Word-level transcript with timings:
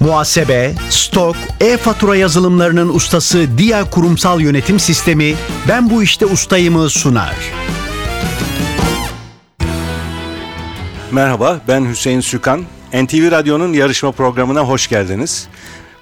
Muhasebe, 0.00 0.74
stok, 0.90 1.36
e-fatura 1.60 2.16
yazılımlarının 2.16 2.88
ustası 2.94 3.58
Dia 3.58 3.90
Kurumsal 3.90 4.40
Yönetim 4.40 4.80
Sistemi 4.80 5.34
Ben 5.68 5.90
Bu 5.90 6.02
İşte 6.02 6.26
Ustayım'ı 6.26 6.90
sunar. 6.90 7.34
Merhaba, 11.12 11.60
ben 11.68 11.90
Hüseyin 11.90 12.20
Sükan. 12.20 12.64
NTV 12.92 13.30
Radyo'nun 13.30 13.72
yarışma 13.72 14.12
programına 14.12 14.60
hoş 14.60 14.88
geldiniz. 14.88 15.48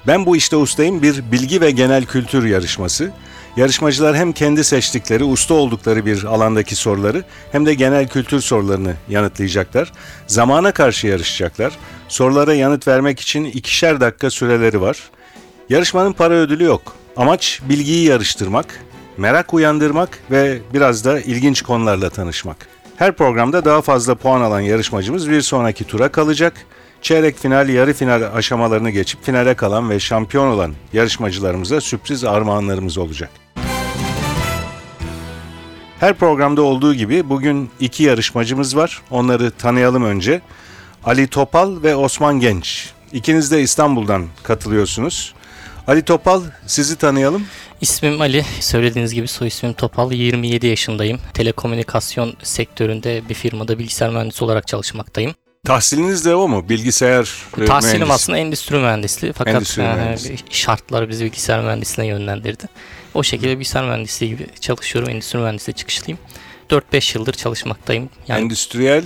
Ben 0.06 0.26
bu 0.26 0.36
işte 0.36 0.56
ustayım 0.56 1.02
bir 1.02 1.32
bilgi 1.32 1.60
ve 1.60 1.70
genel 1.70 2.04
kültür 2.04 2.44
yarışması. 2.44 3.12
Yarışmacılar 3.56 4.16
hem 4.16 4.32
kendi 4.32 4.64
seçtikleri, 4.64 5.24
usta 5.24 5.54
oldukları 5.54 6.06
bir 6.06 6.24
alandaki 6.24 6.76
soruları 6.76 7.24
hem 7.52 7.66
de 7.66 7.74
genel 7.74 8.08
kültür 8.08 8.40
sorularını 8.40 8.94
yanıtlayacaklar. 9.08 9.92
Zamana 10.26 10.72
karşı 10.72 11.06
yarışacaklar. 11.06 11.72
Sorulara 12.08 12.54
yanıt 12.54 12.88
vermek 12.88 13.20
için 13.20 13.44
ikişer 13.44 14.00
dakika 14.00 14.30
süreleri 14.30 14.80
var. 14.80 15.10
Yarışmanın 15.68 16.12
para 16.12 16.34
ödülü 16.34 16.64
yok. 16.64 16.96
Amaç 17.16 17.60
bilgiyi 17.68 18.08
yarıştırmak, 18.08 18.80
merak 19.16 19.54
uyandırmak 19.54 20.18
ve 20.30 20.58
biraz 20.72 21.04
da 21.04 21.20
ilginç 21.20 21.62
konularla 21.62 22.10
tanışmak. 22.10 22.56
Her 22.96 23.12
programda 23.12 23.64
daha 23.64 23.82
fazla 23.82 24.14
puan 24.14 24.40
alan 24.40 24.60
yarışmacımız 24.60 25.30
bir 25.30 25.40
sonraki 25.40 25.84
tura 25.84 26.08
kalacak. 26.08 26.54
Çeyrek 27.04 27.38
final, 27.38 27.68
yarı 27.68 27.92
final 27.92 28.22
aşamalarını 28.34 28.90
geçip 28.90 29.24
finale 29.24 29.54
kalan 29.54 29.90
ve 29.90 30.00
şampiyon 30.00 30.46
olan 30.46 30.74
yarışmacılarımıza 30.92 31.80
sürpriz 31.80 32.24
armağanlarımız 32.24 32.98
olacak. 32.98 33.30
Her 36.00 36.14
programda 36.14 36.62
olduğu 36.62 36.94
gibi 36.94 37.28
bugün 37.28 37.70
iki 37.80 38.02
yarışmacımız 38.02 38.76
var. 38.76 39.02
Onları 39.10 39.50
tanıyalım 39.50 40.04
önce. 40.04 40.40
Ali 41.04 41.26
Topal 41.26 41.82
ve 41.82 41.96
Osman 41.96 42.40
Genç. 42.40 42.90
İkiniz 43.12 43.50
de 43.50 43.62
İstanbul'dan 43.62 44.26
katılıyorsunuz. 44.42 45.34
Ali 45.86 46.02
Topal 46.02 46.42
sizi 46.66 46.96
tanıyalım. 46.96 47.46
İsmim 47.80 48.20
Ali. 48.20 48.44
Söylediğiniz 48.60 49.14
gibi 49.14 49.28
soy 49.28 49.48
ismim 49.48 49.72
Topal. 49.72 50.12
27 50.12 50.66
yaşındayım. 50.66 51.20
Telekomünikasyon 51.34 52.34
sektöründe 52.42 53.22
bir 53.28 53.34
firmada 53.34 53.78
bilgisayar 53.78 54.10
mühendisi 54.10 54.44
olarak 54.44 54.66
çalışmaktayım. 54.66 55.34
Tahsiliniz 55.64 56.24
de 56.24 56.34
o 56.34 56.48
mu? 56.48 56.68
Bilgisayar 56.68 57.34
e, 57.60 57.64
Tahsilim 57.64 57.94
mühendisi. 57.94 58.12
aslında 58.14 58.38
endüstri 58.38 58.76
mühendisliği 58.76 59.32
fakat 59.32 59.54
Endüstri 59.54 59.82
e, 59.82 59.94
mühendisliği. 59.94 60.38
şartlar 60.50 61.08
bizi 61.08 61.24
bilgisayar 61.24 61.60
mühendisliğine 61.60 62.12
yönlendirdi. 62.12 62.64
O 63.14 63.22
şekilde 63.22 63.52
bilgisayar 63.58 63.84
mühendisliği 63.84 64.30
gibi 64.30 64.46
çalışıyorum. 64.60 65.10
Endüstri 65.10 65.38
mühendisliği 65.38 65.74
çıkışlıyım. 65.74 66.18
4-5 66.70 67.18
yıldır 67.18 67.32
çalışmaktayım. 67.32 68.08
Yani 68.28 68.40
Endüstriyel 68.40 69.04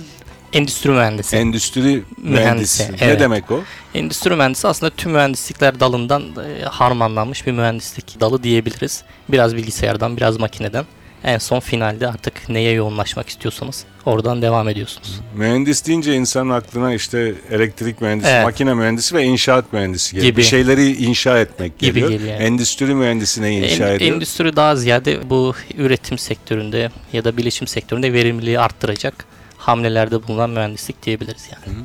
endüstri 0.53 0.89
mühendisi. 0.89 1.35
endüstri 1.35 1.81
mühendisi. 1.81 2.03
Mühendisi, 2.17 2.91
Ne 2.91 2.95
evet. 2.99 3.19
demek 3.19 3.51
o? 3.51 3.61
Endüstri 3.93 4.35
mühendisi 4.35 4.67
aslında 4.67 4.95
tüm 4.95 5.11
mühendislikler 5.11 5.79
dalından 5.79 6.23
e, 6.23 6.63
harmanlanmış 6.63 7.47
bir 7.47 7.51
mühendislik 7.51 8.19
dalı 8.19 8.43
diyebiliriz. 8.43 9.03
Biraz 9.29 9.55
bilgisayardan, 9.55 10.17
biraz 10.17 10.37
makineden. 10.37 10.85
En 11.23 11.37
son 11.37 11.59
finalde 11.59 12.07
artık 12.07 12.49
neye 12.49 12.71
yoğunlaşmak 12.71 13.29
istiyorsanız 13.29 13.83
oradan 14.05 14.41
devam 14.41 14.69
ediyorsunuz. 14.69 15.19
Mühendis 15.35 15.85
deyince 15.87 16.15
insanın 16.15 16.49
aklına 16.49 16.93
işte 16.93 17.33
elektrik 17.51 18.01
mühendisi, 18.01 18.29
Evet. 18.29 18.43
makine 18.45 18.73
mühendisi 18.73 19.15
ve 19.15 19.23
inşaat 19.23 19.73
mühendisi 19.73 20.15
geliyor. 20.15 20.31
Gibi. 20.31 20.37
Bir 20.41 20.45
şeyleri 20.45 20.91
inşa 21.03 21.39
etmek 21.39 21.79
Gibi 21.79 21.93
geliyor. 21.93 22.09
geliyor, 22.09 22.29
evet. 22.35 22.41
Endüstri 22.47 22.95
mühendisi 22.95 23.41
ne 23.41 23.57
inşa 23.57 23.89
En- 23.89 23.95
ediyor? 23.95 24.15
endüstri 24.15 24.55
daha 24.55 24.75
ziyade 24.75 25.29
bu 25.29 25.53
üretim 25.77 26.17
sektöründe 26.17 26.91
ya 27.13 27.23
da 27.23 27.37
bilişim 27.37 27.67
sektöründe 27.67 28.13
verimliliği 28.13 28.59
arttıracak 28.59 29.25
hamlelerde 29.57 30.27
bulunan 30.27 30.49
mühendislik 30.49 31.03
diyebiliriz 31.03 31.49
yani. 31.51 31.63
Peki 31.65 31.77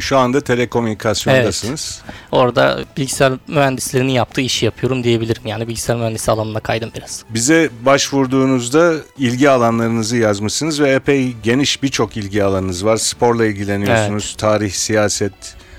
Şu 0.00 0.18
anda 0.18 0.40
telekomünikasyondasınız. 0.40 2.02
Orada 2.32 2.84
bilgisayar 2.96 3.32
mühendislerinin 3.48 4.12
yaptığı 4.12 4.40
işi 4.40 4.64
yapıyorum 4.64 5.04
diyebilirim. 5.04 5.42
Yani 5.46 5.68
bilgisayar 5.68 5.96
mühendisi 5.96 6.30
alanına 6.30 6.60
kaydım 6.60 6.90
biraz. 6.96 7.24
Bize 7.30 7.70
başvurduğunuzda 7.82 8.94
ilgi 9.18 9.50
alanlarınızı 9.50 10.16
yazmışsınız 10.16 10.80
ve 10.80 10.90
epey 10.90 11.32
geniş 11.42 11.82
birçok 11.82 12.16
ilgi 12.16 12.44
alanınız 12.44 12.84
var. 12.84 12.96
Sporla 12.96 13.46
ilgileniyorsunuz, 13.46 14.34
tarih, 14.38 14.72
siyaset, 14.72 15.32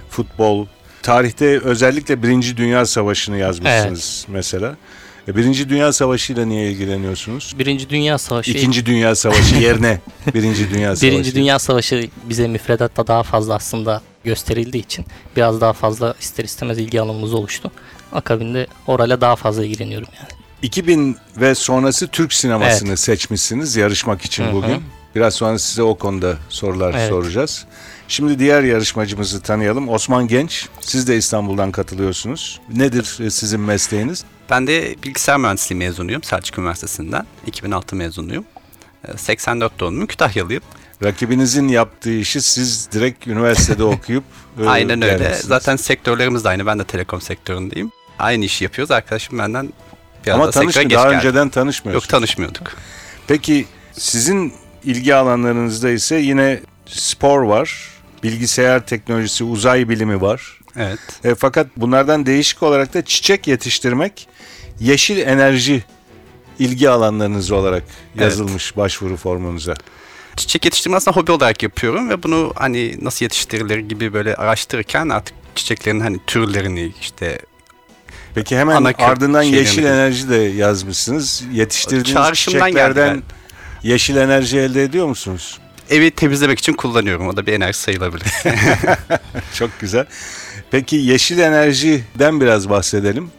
futbol. 0.09 0.67
Tarihte 1.01 1.59
özellikle 1.59 2.23
Birinci 2.23 2.57
Dünya 2.57 2.85
Savaşı'nı 2.85 3.37
yazmışsınız 3.37 4.25
mesela. 4.29 4.75
E, 5.27 5.35
Birinci 5.35 5.69
Dünya 5.69 5.93
Savaşı 5.93 6.33
ile 6.33 6.49
niye 6.49 6.71
ilgileniyorsunuz? 6.71 7.55
Birinci 7.59 7.89
Dünya 7.89 8.17
Savaşı 8.17 8.51
İkinci 8.51 8.85
Dünya 8.85 9.15
Savaşı 9.15 9.55
yerine 9.55 9.99
Birinci 10.33 10.69
Dünya 10.71 10.95
Savaşı. 10.95 11.13
Birinci 11.13 11.35
Dünya 11.35 11.59
Savaşı 11.59 12.09
bize 12.29 12.47
müfredatta 12.47 13.07
daha 13.07 13.23
fazla 13.23 13.55
aslında 13.55 14.01
gösterildiği 14.23 14.83
için 14.83 15.05
biraz 15.35 15.61
daha 15.61 15.73
fazla 15.73 16.15
ister 16.21 16.43
istemez 16.43 16.77
ilgi 16.77 17.01
alanımız 17.01 17.33
oluştu. 17.33 17.71
Akabinde 18.11 18.67
orayla 18.87 19.21
daha 19.21 19.35
fazla 19.35 19.65
ilgileniyorum 19.65 20.07
yani. 20.17 20.29
2000 20.61 21.17
ve 21.37 21.55
sonrası 21.55 22.07
Türk 22.07 22.33
sinemasını 22.33 22.97
seçmişsiniz 22.97 23.75
yarışmak 23.75 24.21
için 24.21 24.43
Hı 24.43 24.49
hı. 24.49 24.53
bugün. 24.53 24.83
Biraz 25.17 25.33
sonra 25.33 25.59
size 25.59 25.83
o 25.83 25.95
konuda 25.95 26.35
sorular 26.49 26.93
Evet. 26.93 27.09
soracağız. 27.09 27.65
Şimdi 28.07 28.39
diğer 28.39 28.63
yarışmacımızı 28.63 29.41
tanıyalım. 29.41 29.89
Osman 29.89 30.27
Genç, 30.27 30.67
siz 30.81 31.07
de 31.07 31.17
İstanbul'dan 31.17 31.71
katılıyorsunuz. 31.71 32.59
Nedir 32.75 33.17
e, 33.25 33.29
sizin 33.29 33.59
mesleğiniz? 33.59 34.23
Ben 34.49 34.67
de 34.67 34.95
bilgisayar 35.03 35.37
mühendisliği 35.37 35.79
mezunuyum 35.79 36.23
Selçuk 36.23 36.57
Üniversitesi'nden. 36.59 37.25
2006 37.47 37.95
mezunuyum. 37.95 38.45
Ee, 39.07 39.17
84 39.17 39.79
doğumluyum. 39.79 40.07
Kütahyalıyım. 40.07 40.63
Rakibinizin 41.03 41.67
yaptığı 41.67 42.13
işi 42.13 42.41
siz 42.41 42.91
direkt 42.91 43.27
üniversitede 43.27 43.83
okuyup 43.93 44.23
e, 44.63 44.67
Aynen 44.67 45.01
öyle. 45.01 45.13
gelmişsiniz. 45.13 45.47
Zaten 45.47 45.75
sektörlerimiz 45.75 46.43
de 46.43 46.49
aynı. 46.49 46.65
Ben 46.65 46.79
de 46.79 46.83
telekom 46.83 47.21
sektöründeyim. 47.21 47.91
Aynı 48.19 48.45
işi 48.45 48.63
yapıyoruz. 48.63 48.91
Arkadaşım 48.91 49.39
benden 49.39 49.73
biraz 50.25 50.35
Ama 50.35 50.49
tanışmıyor, 50.51 50.89
daha 50.89 51.03
geldi. 51.05 51.15
önceden 51.17 51.49
tanışmıyorsunuz. 51.49 52.03
Yok 52.03 52.09
tanışmıyorduk. 52.09 52.73
Peki 53.27 53.65
sizin 53.91 54.53
ilgi 54.87 55.15
alanlarınızda 55.15 55.89
ise 55.89 56.15
yine 56.15 56.59
spor 56.85 57.41
var, 57.41 57.89
bilgisayar 58.23 58.85
teknolojisi, 58.85 59.43
uzay 59.43 59.89
bilimi 59.89 60.21
var. 60.21 60.59
Evet. 60.77 60.99
E, 61.23 61.35
fakat 61.35 61.67
bunlardan 61.77 62.25
değişik 62.25 62.63
olarak 62.63 62.93
da 62.93 63.05
çiçek 63.05 63.47
yetiştirmek, 63.47 64.27
yeşil 64.79 65.17
enerji 65.17 65.83
ilgi 66.59 66.89
alanlarınız 66.89 67.51
olarak 67.51 67.83
yazılmış 68.15 68.77
başvuru 68.77 69.17
formunuza. 69.17 69.73
Çiçek 70.35 70.65
yetiştirme 70.65 70.97
aslında 70.97 71.17
hobi 71.17 71.31
olarak 71.31 71.63
yapıyorum 71.63 72.09
ve 72.09 72.23
bunu 72.23 72.53
hani 72.55 72.97
nasıl 73.01 73.25
yetiştirilir 73.25 73.77
gibi 73.77 74.13
böyle 74.13 74.35
araştırırken 74.35 75.09
artık 75.09 75.35
çiçeklerin 75.55 75.99
hani 75.99 76.19
türlerini 76.27 76.93
işte 77.01 77.39
Peki 78.35 78.57
hemen 78.57 78.75
Ana 78.75 78.93
ardından 78.97 79.41
yeşil 79.41 79.83
enerji 79.83 80.29
de 80.29 80.35
yazmışsınız. 80.35 81.43
Yetiştirdiğiniz 81.51 82.13
Çağrışımdan 82.13 82.71
geldi 82.71 82.77
çiçeklerden 82.77 83.07
yani. 83.07 83.21
Yeşil 83.83 84.15
enerji 84.15 84.59
elde 84.59 84.83
ediyor 84.83 85.07
musunuz? 85.07 85.59
evi 85.89 86.11
temizlemek 86.11 86.59
için 86.59 86.73
kullanıyorum. 86.73 87.27
O 87.27 87.37
da 87.37 87.45
bir 87.45 87.53
enerji 87.53 87.79
sayılabilir. 87.79 88.27
Çok 89.53 89.79
güzel. 89.79 90.05
Peki 90.71 90.95
yeşil 90.95 91.39
enerjiden 91.39 92.41
biraz 92.41 92.69
bahsedelim. 92.69 93.31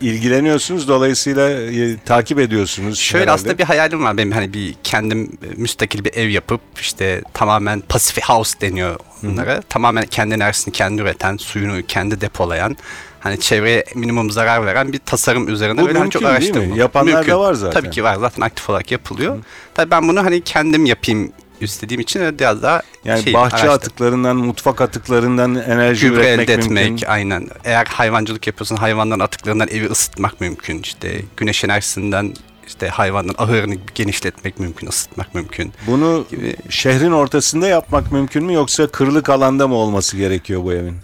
İlgileniyorsunuz 0.00 0.88
dolayısıyla 0.88 1.50
e, 1.50 1.98
takip 1.98 2.38
ediyorsunuz. 2.38 2.98
Şöyle 2.98 3.22
herhalde. 3.22 3.40
aslında 3.40 3.58
bir 3.58 3.64
hayalim 3.64 4.04
var 4.04 4.16
benim 4.16 4.32
hani 4.32 4.54
bir 4.54 4.74
kendim 4.84 5.22
e, 5.24 5.46
müstakil 5.56 6.04
bir 6.04 6.14
ev 6.14 6.28
yapıp 6.28 6.60
işte 6.80 7.22
tamamen 7.34 7.80
passive 7.80 8.24
house 8.24 8.60
deniyor 8.60 8.96
onlara. 9.24 9.62
Tamamen 9.62 10.06
kendi 10.06 10.34
enerjisini 10.34 10.72
kendi 10.72 11.02
üreten, 11.02 11.36
suyunu 11.36 11.82
kendi 11.88 12.20
depolayan 12.20 12.76
hani 13.24 13.40
çevreye 13.40 13.84
minimum 13.94 14.30
zarar 14.30 14.66
veren 14.66 14.92
bir 14.92 14.98
tasarım 14.98 15.48
üzerine 15.48 15.80
Bu 15.82 15.86
böyle 15.86 15.98
hani 15.98 16.10
çok 16.10 16.22
mümkün 16.22 16.38
mi? 16.40 16.48
araştırdım. 16.48 16.76
Yapanlar 16.76 17.26
da 17.28 17.40
var 17.40 17.54
zaten. 17.54 17.80
Tabii 17.80 17.90
ki 17.90 18.04
var 18.04 18.16
zaten 18.16 18.42
aktif 18.42 18.70
olarak 18.70 18.90
yapılıyor. 18.92 19.38
Tabii 19.74 19.90
ben 19.90 20.08
bunu 20.08 20.24
hani 20.24 20.40
kendim 20.40 20.86
yapayım 20.86 21.32
istediğim 21.60 22.00
için 22.00 22.38
biraz 22.38 22.62
daha 22.62 22.82
Yani 23.04 23.22
şey, 23.22 23.34
bahçe 23.34 23.56
araştırdım. 23.56 23.74
atıklarından, 23.74 24.36
mutfak 24.36 24.80
atıklarından 24.80 25.54
enerji 25.54 26.06
gübre 26.08 26.20
üretmek 26.20 26.50
elde 26.50 26.62
etmek 26.62 26.88
mümkün. 26.90 27.06
aynen. 27.06 27.48
Eğer 27.64 27.86
hayvancılık 27.86 28.46
yapıyorsan 28.46 28.76
hayvanların 28.76 29.20
atıklarından 29.20 29.68
evi 29.68 29.86
ısıtmak 29.86 30.40
mümkün. 30.40 30.82
İşte 30.82 31.20
güneş 31.36 31.64
enerjisinden 31.64 32.34
işte 32.66 32.88
hayvanın 32.88 33.34
ahırını 33.38 33.74
genişletmek 33.94 34.60
mümkün, 34.60 34.86
ısıtmak 34.88 35.34
mümkün 35.34 35.72
Bunu 35.86 36.26
gibi. 36.30 36.56
şehrin 36.70 37.12
ortasında 37.12 37.68
yapmak 37.68 38.12
mümkün 38.12 38.44
mü 38.44 38.52
yoksa 38.54 38.86
kırlık 38.86 39.28
alanda 39.30 39.68
mı 39.68 39.74
olması 39.74 40.16
gerekiyor 40.16 40.64
bu 40.64 40.72
evin? 40.72 40.96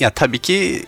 Ya 0.00 0.10
tabii 0.10 0.38
ki 0.38 0.86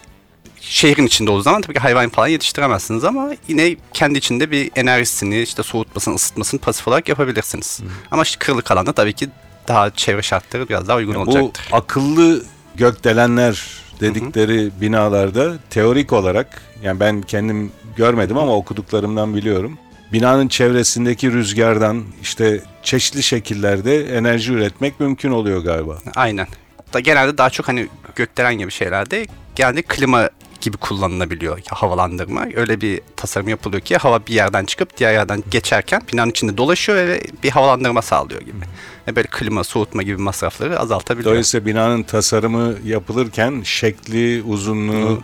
şehrin 0.60 1.06
içinde 1.06 1.30
olduğu 1.30 1.42
zaman 1.42 1.62
tabii 1.62 1.74
ki 1.74 1.80
hayvan 1.80 2.08
falan 2.08 2.28
yetiştiremezsiniz 2.28 3.04
ama 3.04 3.30
yine 3.48 3.76
kendi 3.92 4.18
içinde 4.18 4.50
bir 4.50 4.70
enerjisini 4.76 5.42
işte 5.42 5.62
soğutmasını, 5.62 6.14
ısıtmasını 6.14 6.60
pasif 6.60 6.88
olarak 6.88 7.08
yapabilirsiniz. 7.08 7.80
Ama 8.10 8.22
işte 8.22 8.38
kırlık 8.38 8.70
alanda 8.70 8.92
tabii 8.92 9.12
ki 9.12 9.28
daha 9.68 9.90
çevre 9.90 10.22
şartları 10.22 10.68
biraz 10.68 10.88
daha 10.88 10.96
uygun 10.96 11.14
Bu 11.14 11.18
olacaktır. 11.18 11.68
akıllı 11.72 12.44
gökdelenler 12.74 13.64
dedikleri 14.00 14.70
binalarda 14.80 15.52
teorik 15.70 16.12
olarak 16.12 16.62
yani 16.82 17.00
ben 17.00 17.22
kendim 17.22 17.72
görmedim 17.96 18.38
ama 18.38 18.54
okuduklarımdan 18.54 19.34
biliyorum. 19.34 19.78
Binanın 20.12 20.48
çevresindeki 20.48 21.32
rüzgardan 21.32 22.04
işte 22.22 22.62
çeşitli 22.82 23.22
şekillerde 23.22 24.16
enerji 24.16 24.52
üretmek 24.52 25.00
mümkün 25.00 25.30
oluyor 25.30 25.64
galiba. 25.64 25.98
Aynen. 26.14 26.46
Da 26.92 27.00
genelde 27.00 27.38
daha 27.38 27.50
çok 27.50 27.68
hani 27.68 27.88
gökdelen 28.16 28.54
gibi 28.54 28.70
şeylerde 28.70 29.26
genelde 29.56 29.82
klima 29.82 30.30
gibi 30.60 30.76
kullanılabiliyor 30.76 31.60
havalandırma. 31.68 32.46
Öyle 32.54 32.80
bir 32.80 33.00
tasarım 33.16 33.48
yapılıyor 33.48 33.82
ki 33.82 33.96
hava 33.96 34.26
bir 34.26 34.34
yerden 34.34 34.64
çıkıp 34.64 34.96
diğer 34.96 35.12
yerden 35.12 35.42
geçerken 35.50 36.02
binanın 36.12 36.30
içinde 36.30 36.56
dolaşıyor 36.56 36.98
ve 36.98 37.22
bir 37.42 37.50
havalandırma 37.50 38.02
sağlıyor 38.02 38.40
gibi. 38.40 38.64
Ve 39.08 39.16
böyle 39.16 39.28
klima, 39.28 39.64
soğutma 39.64 40.02
gibi 40.02 40.16
masrafları 40.16 40.80
azaltabiliyor. 40.80 41.30
Dolayısıyla 41.30 41.66
binanın 41.66 42.02
tasarımı 42.02 42.74
yapılırken 42.84 43.62
şekli, 43.64 44.42
uzunluğu, 44.42 45.22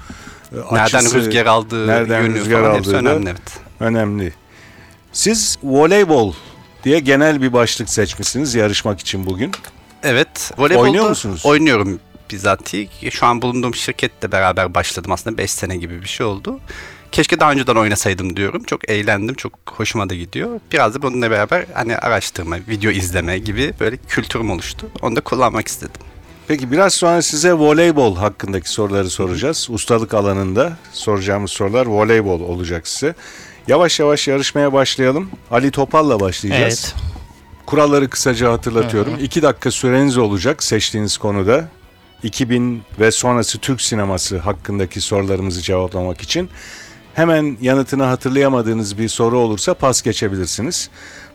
e, 0.53 0.75
nereden 0.75 0.99
açısı, 0.99 1.19
rüzgar 1.19 1.47
aldığı, 1.47 1.87
nereden 1.87 2.23
yönü 2.23 2.35
rüzgar 2.35 2.63
falan 2.63 2.75
hepsi 2.75 2.97
önemli. 2.97 3.29
Evet. 3.31 3.61
önemli. 3.81 4.33
Siz 5.13 5.59
voleybol 5.63 6.33
diye 6.85 7.01
genel 7.01 7.43
bir 7.43 7.53
başlık 7.53 7.91
seçmişsiniz 7.91 8.55
yarışmak 8.55 9.01
için 9.01 9.27
bugün. 9.27 9.53
Evet. 10.03 10.51
Voleybolda 10.59 10.87
Oynuyor 10.87 11.09
musunuz? 11.09 11.43
Oynuyorum 11.45 12.01
bizatihi. 12.31 13.11
Şu 13.11 13.27
an 13.27 13.43
bulunduğum 13.43 13.75
şirketle 13.75 14.33
beraber 14.33 14.75
başladım 14.75 15.13
aslında 15.13 15.39
5 15.39 15.51
sene 15.51 15.77
gibi 15.77 16.03
bir 16.03 16.09
şey 16.09 16.27
oldu. 16.27 16.61
Keşke 17.13 17.41
daha 17.41 17.53
önceden 17.53 17.75
oynasaydım 17.75 18.37
diyorum. 18.37 18.65
Çok 18.65 18.91
eğlendim, 18.91 19.35
çok 19.35 19.53
hoşuma 19.67 20.11
da 20.11 20.15
gidiyor. 20.15 20.61
Biraz 20.73 20.95
da 20.95 21.03
bununla 21.03 21.31
beraber 21.31 21.65
hani 21.75 21.97
araştırma, 21.97 22.57
video 22.69 22.91
izleme 22.91 23.39
gibi 23.39 23.75
böyle 23.81 23.97
kültürüm 23.97 24.51
oluştu. 24.51 24.87
Onu 25.03 25.17
da 25.17 25.21
kullanmak 25.21 25.69
istedim. 25.69 26.01
Peki 26.49 26.73
biraz 26.73 26.95
sonra 26.95 27.23
size 27.23 27.53
voleybol 27.53 28.17
hakkındaki 28.17 28.69
soruları 28.69 29.11
soracağız. 29.11 29.67
Ustalık 29.71 30.15
alanında 30.15 30.73
soracağımız 30.93 31.51
sorular 31.51 31.87
voleybol 31.87 32.41
olacak 32.41 32.89
size. 32.89 33.15
Yavaş 33.69 34.01
yavaş 34.01 34.29
yarışmaya 34.29 34.73
başlayalım. 34.73 35.31
Ali 35.51 35.71
Topal'la 35.71 36.21
başlayacağız. 36.21 36.95
Evet. 36.95 37.05
Kuralları 37.67 38.11
kısaca 38.11 38.53
hatırlatıyorum. 38.53 39.15
2 39.21 39.43
dakika 39.43 39.71
süreniz 39.71 40.19
olacak 40.19 40.63
seçtiğiniz 40.63 41.17
konuda. 41.17 41.69
2000 42.25 42.83
ve 43.01 43.11
sonrası 43.11 43.59
Türk 43.59 43.81
sineması 43.81 44.39
hakkındaki 44.39 45.01
sorularımızı 45.01 45.63
cevaplamak 45.63 46.21
için. 46.21 46.51
Hemen 47.15 47.57
yanıtını 47.61 48.03
hatırlayamadığınız 48.03 48.99
bir 48.99 49.09
soru 49.09 49.39
olursa 49.39 49.75
pas 49.75 50.03
geçebilirsiniz. 50.03 50.91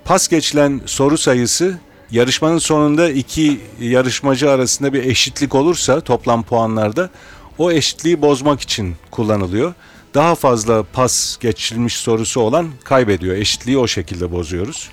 Pas 0.06 0.28
geçilen 0.28 0.82
soru 0.86 1.18
sayısı 1.18 1.78
yarışmanın 2.12 2.58
sonunda 2.58 3.10
iki 3.10 3.62
yarışmacı 3.80 4.52
arasında 4.52 4.94
bir 4.94 5.04
eşitlik 5.04 5.56
olursa 5.56 6.02
toplam 6.02 6.44
puanlarda 6.44 7.10
o 7.58 7.72
eşitliği 7.72 8.22
bozmak 8.22 8.62
için 8.62 8.96
kullanılıyor. 9.12 9.74
Daha 10.14 10.36
fazla 10.36 10.84
pas 10.84 11.38
geçilmiş 11.40 11.96
sorusu 11.96 12.42
olan 12.42 12.68
kaybediyor. 12.84 13.36
Eşitliği 13.36 13.78
o 13.78 13.88
şekilde 13.88 14.32
bozuyoruz. 14.32 14.90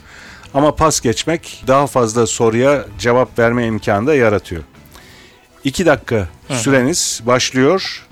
Ama 0.54 0.74
pas 0.74 1.00
geçmek 1.00 1.64
daha 1.66 1.86
fazla 1.86 2.26
soruya 2.26 2.86
cevap 2.98 3.38
verme 3.38 3.66
imkanı 3.66 4.06
da 4.06 4.14
yaratıyor. 4.14 4.62
2 5.64 5.86
dakika 5.86 6.28
süreniz 6.48 7.20
başlıyor. 7.26 8.06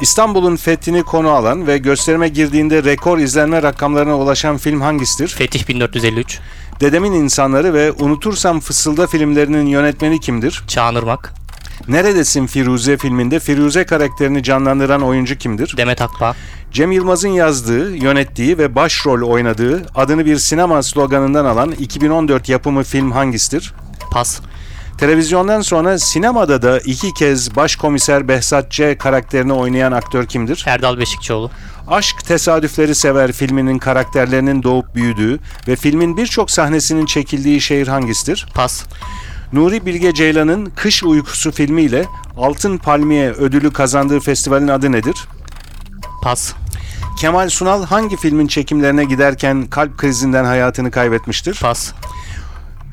İstanbul'un 0.00 0.56
fethini 0.56 1.02
konu 1.02 1.30
alan 1.30 1.66
ve 1.66 1.78
gösterime 1.78 2.28
girdiğinde 2.28 2.84
rekor 2.84 3.18
izlenme 3.18 3.62
rakamlarına 3.62 4.18
ulaşan 4.18 4.56
film 4.56 4.80
hangisidir? 4.80 5.28
Fetih 5.28 5.68
1453. 5.68 6.38
Dedemin 6.80 7.12
İnsanları 7.12 7.74
ve 7.74 7.92
Unutursam 7.92 8.60
Fısılda 8.60 9.06
filmlerinin 9.06 9.66
yönetmeni 9.66 10.20
kimdir? 10.20 10.64
Çağınırmak. 10.68 11.34
Neredesin 11.88 12.46
Firuze 12.46 12.96
filminde 12.96 13.40
Firuze 13.40 13.84
karakterini 13.84 14.42
canlandıran 14.42 15.02
oyuncu 15.02 15.38
kimdir? 15.38 15.74
Demet 15.76 16.02
Akbağ. 16.02 16.34
Cem 16.72 16.92
Yılmaz'ın 16.92 17.28
yazdığı, 17.28 17.96
yönettiği 17.96 18.58
ve 18.58 18.74
başrol 18.74 19.28
oynadığı 19.28 19.86
adını 19.94 20.26
bir 20.26 20.36
sinema 20.36 20.82
sloganından 20.82 21.44
alan 21.44 21.70
2014 21.70 22.48
yapımı 22.48 22.82
film 22.82 23.12
hangisidir? 23.12 23.74
Pas. 24.16 24.40
Televizyondan 24.98 25.60
sonra 25.60 25.98
sinemada 25.98 26.62
da 26.62 26.78
iki 26.78 27.14
kez 27.14 27.56
başkomiser 27.56 28.28
Behzat 28.28 28.70
Ç. 28.70 28.80
karakterini 28.98 29.52
oynayan 29.52 29.92
aktör 29.92 30.26
kimdir? 30.26 30.64
Erdal 30.66 30.98
Beşikçioğlu. 30.98 31.50
Aşk 31.88 32.24
Tesadüfleri 32.26 32.94
Sever 32.94 33.32
filminin 33.32 33.78
karakterlerinin 33.78 34.62
doğup 34.62 34.94
büyüdüğü 34.94 35.38
ve 35.68 35.76
filmin 35.76 36.16
birçok 36.16 36.50
sahnesinin 36.50 37.06
çekildiği 37.06 37.60
şehir 37.60 37.88
hangisidir? 37.88 38.46
Pas. 38.54 38.84
Nuri 39.52 39.86
Bilge 39.86 40.14
Ceylan'ın 40.14 40.66
Kış 40.66 41.02
Uykusu 41.02 41.52
filmiyle 41.52 42.04
Altın 42.36 42.78
Palmiye 42.78 43.30
ödülü 43.30 43.72
kazandığı 43.72 44.20
festivalin 44.20 44.68
adı 44.68 44.92
nedir? 44.92 45.16
Pas. 46.22 46.52
Kemal 47.18 47.48
Sunal 47.48 47.86
hangi 47.86 48.16
filmin 48.16 48.46
çekimlerine 48.46 49.04
giderken 49.04 49.66
kalp 49.66 49.98
krizinden 49.98 50.44
hayatını 50.44 50.90
kaybetmiştir? 50.90 51.58
Pas. 51.62 51.92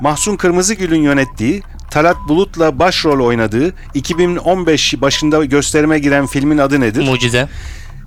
Mahsun 0.04 0.36
Kırmızıgül'ün 0.36 1.02
yönettiği, 1.02 1.62
Talat 1.90 2.16
Bulut'la 2.28 2.78
başrol 2.78 3.26
oynadığı 3.26 3.74
2015 3.94 4.94
başında 5.00 5.44
gösterime 5.44 5.98
giren 5.98 6.26
filmin 6.26 6.58
adı 6.58 6.80
nedir? 6.80 7.08
Mucize. 7.08 7.48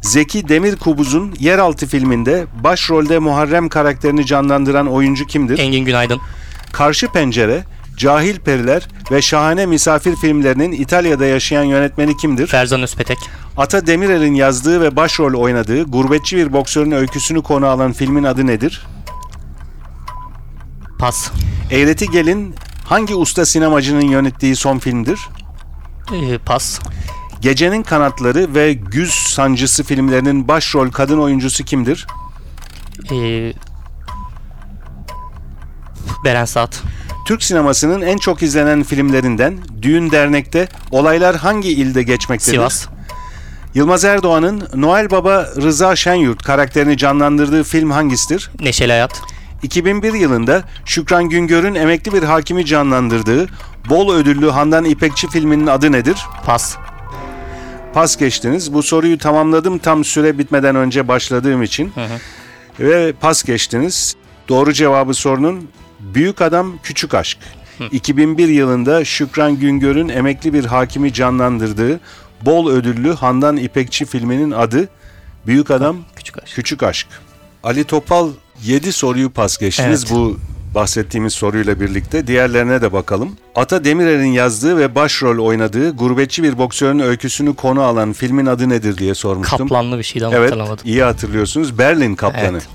Zeki 0.01 0.49
Demirkubuz'un 0.49 1.35
Yeraltı 1.39 1.87
filminde 1.87 2.45
başrolde 2.63 3.19
Muharrem 3.19 3.69
karakterini 3.69 4.25
canlandıran 4.25 4.87
oyuncu 4.87 5.25
kimdir? 5.25 5.59
Engin 5.59 5.85
Günaydın. 5.85 6.19
Karşı 6.71 7.07
Pencere, 7.07 7.63
Cahil 7.97 8.39
Periler 8.39 8.87
ve 9.11 9.21
Şahane 9.21 9.65
Misafir 9.65 10.15
filmlerinin 10.15 10.71
İtalya'da 10.71 11.25
yaşayan 11.25 11.63
yönetmeni 11.63 12.17
kimdir? 12.17 12.47
Ferzan 12.47 12.81
Özpetek. 12.81 13.17
Ata 13.57 13.87
Demirer'in 13.87 14.33
yazdığı 14.33 14.81
ve 14.81 14.95
başrol 14.95 15.33
oynadığı 15.33 15.83
gurbetçi 15.83 16.37
bir 16.37 16.53
boksörün 16.53 16.91
öyküsünü 16.91 17.41
konu 17.41 17.67
alan 17.67 17.93
filmin 17.93 18.23
adı 18.23 18.47
nedir? 18.47 18.87
Pas. 20.99 21.31
Eğreti 21.71 22.09
Gelin 22.11 22.55
hangi 22.85 23.15
usta 23.15 23.45
sinemacının 23.45 24.01
yönettiği 24.05 24.55
son 24.55 24.79
filmdir? 24.79 25.19
Ee, 26.13 26.37
pas. 26.37 26.79
Gecenin 27.41 27.83
Kanatları 27.83 28.53
ve 28.55 28.73
Güz 28.73 29.13
Sancısı 29.13 29.83
filmlerinin 29.83 30.47
başrol 30.47 30.91
kadın 30.91 31.17
oyuncusu 31.19 31.63
kimdir? 31.63 32.07
Ee, 33.11 33.53
Beren 36.23 36.45
Saat. 36.45 36.81
Türk 37.25 37.43
sinemasının 37.43 38.01
en 38.01 38.17
çok 38.17 38.43
izlenen 38.43 38.83
filmlerinden 38.83 39.57
Düğün 39.81 40.11
Dernek'te 40.11 40.67
olaylar 40.91 41.35
hangi 41.35 41.69
ilde 41.69 42.03
geçmektedir? 42.03 42.51
Sivas. 42.51 42.87
Yılmaz 43.73 44.05
Erdoğan'ın 44.05 44.67
Noel 44.75 45.11
Baba 45.11 45.45
Rıza 45.61 45.95
Şenyurt 45.95 46.43
karakterini 46.43 46.97
canlandırdığı 46.97 47.63
film 47.63 47.91
hangisidir? 47.91 48.51
Neşeli 48.59 48.91
Hayat. 48.91 49.21
2001 49.63 50.13
yılında 50.13 50.63
Şükran 50.85 51.29
Güngör'ün 51.29 51.75
emekli 51.75 52.13
bir 52.13 52.23
hakimi 52.23 52.65
canlandırdığı 52.65 53.47
bol 53.89 54.13
ödüllü 54.13 54.49
Handan 54.49 54.85
İpekçi 54.85 55.27
filminin 55.29 55.67
adı 55.67 55.91
nedir? 55.91 56.17
Pas. 56.45 56.75
Pas 57.93 58.17
geçtiniz. 58.17 58.73
Bu 58.73 58.83
soruyu 58.83 59.17
tamamladım 59.17 59.77
tam 59.77 60.03
süre 60.05 60.37
bitmeden 60.37 60.75
önce 60.75 61.07
başladığım 61.07 61.63
için. 61.63 61.91
Ve 62.79 63.13
pas 63.13 63.43
geçtiniz. 63.43 64.15
Doğru 64.49 64.73
cevabı 64.73 65.13
sorunun 65.13 65.69
Büyük 65.99 66.41
Adam 66.41 66.73
Küçük 66.83 67.13
Aşk. 67.13 67.37
2001 67.91 68.47
yılında 68.47 69.05
Şükran 69.05 69.59
Güngör'ün 69.59 70.09
emekli 70.09 70.53
bir 70.53 70.65
hakimi 70.65 71.13
canlandırdığı 71.13 71.99
bol 72.41 72.69
ödüllü 72.71 73.13
Handan 73.13 73.57
İpekçi 73.57 74.05
filminin 74.05 74.51
adı 74.51 74.89
Büyük 75.47 75.71
Adam 75.71 75.97
Küçük 76.15 76.37
aşk. 76.43 76.55
Küçük 76.55 76.83
Aşk. 76.83 77.07
Ali 77.67 77.83
Topal 77.83 78.29
7 78.63 78.93
soruyu 78.93 79.29
pas 79.29 79.57
geçtiniz 79.57 80.03
Evet. 80.03 80.13
bu 80.15 80.37
bahsettiğimiz 80.75 81.33
soruyla 81.33 81.79
birlikte. 81.79 82.27
Diğerlerine 82.27 82.81
de 82.81 82.93
bakalım. 82.93 83.35
Ata 83.55 83.83
Demirer'in 83.83 84.31
yazdığı 84.31 84.77
ve 84.77 84.95
başrol 84.95 85.45
oynadığı 85.45 85.91
gurbetçi 85.95 86.43
bir 86.43 86.57
boksörün 86.57 86.99
öyküsünü 86.99 87.55
konu 87.55 87.81
alan 87.81 88.13
filmin 88.13 88.45
adı 88.45 88.69
nedir 88.69 88.97
diye 88.97 89.15
sormuştum. 89.15 89.57
Kaplanlı 89.57 89.97
bir 89.97 90.03
şeydi 90.03 90.25
ama 90.25 90.35
Evet, 90.35 90.45
hatırlamadım. 90.51 90.85
iyi 90.87 91.03
hatırlıyorsunuz. 91.03 91.77
Berlin 91.77 92.15
Kaplanı. 92.15 92.45
Evet. 92.47 92.67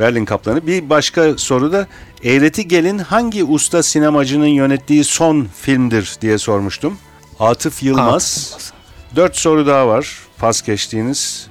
Berlin 0.00 0.24
Kaplanı. 0.24 0.66
Bir 0.66 0.90
başka 0.90 1.38
soru 1.38 1.72
da 1.72 1.86
Eğreti 2.24 2.68
Gelin 2.68 2.98
hangi 2.98 3.44
usta 3.44 3.82
sinemacının 3.82 4.46
yönettiği 4.46 5.04
son 5.04 5.46
filmdir 5.60 6.16
diye 6.20 6.38
sormuştum. 6.38 6.98
Atıf 7.40 7.82
Yılmaz. 7.82 8.52
Atıf 8.54 8.72
Dört 9.16 9.36
soru 9.36 9.66
daha 9.66 9.88
var 9.88 10.18
pas 10.38 10.62
geçtiğiniz. 10.62 11.48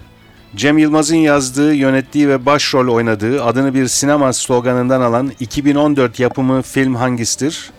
Cem 0.58 0.78
Yılmaz'ın 0.78 1.16
yazdığı, 1.16 1.74
yönettiği 1.74 2.30
ve 2.30 2.46
başrol 2.46 2.94
oynadığı 2.94 3.44
adını 3.44 3.74
bir 3.74 3.88
sinema 3.88 4.34
sloganından 4.34 5.02
alan 5.02 5.32
2014 5.40 6.20
yapımı 6.20 6.62
film 6.62 6.96
hangisidir? 6.96 7.70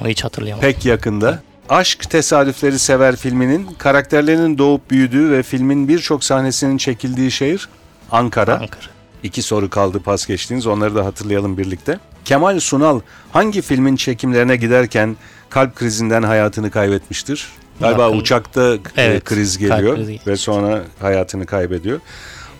Onu 0.00 0.08
hiç 0.08 0.24
hatırlayamadım. 0.24 0.68
Pek 0.68 0.86
yakında. 0.86 1.42
Aşk 1.68 2.10
Tesadüfleri 2.10 2.78
Sever 2.78 3.16
filminin 3.16 3.66
karakterlerinin 3.78 4.58
doğup 4.58 4.90
büyüdüğü 4.90 5.30
ve 5.30 5.42
filmin 5.42 5.88
birçok 5.88 6.24
sahnesinin 6.24 6.76
çekildiği 6.76 7.30
şehir 7.30 7.68
Ankara. 8.10 8.54
Ankara. 8.54 8.86
İki 9.22 9.42
soru 9.42 9.70
kaldı 9.70 10.00
pas 10.00 10.26
geçtiğiniz 10.26 10.66
onları 10.66 10.94
da 10.94 11.04
hatırlayalım 11.04 11.58
birlikte. 11.58 11.98
Kemal 12.24 12.60
Sunal 12.60 13.00
hangi 13.32 13.62
filmin 13.62 13.96
çekimlerine 13.96 14.56
giderken 14.56 15.16
kalp 15.50 15.76
krizinden 15.76 16.22
hayatını 16.22 16.70
kaybetmiştir? 16.70 17.48
Galiba 17.80 18.02
Yakın. 18.02 18.18
uçakta 18.18 18.74
e, 18.74 18.78
Evet, 18.96 19.24
kriz 19.24 19.58
geliyor 19.58 19.96
krizi 19.96 20.20
ve 20.26 20.36
sonra 20.36 20.82
hayatını 21.00 21.46
kaybediyor. 21.46 22.00